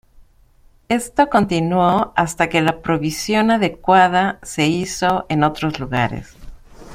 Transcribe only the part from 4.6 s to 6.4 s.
hizo en otros lugares.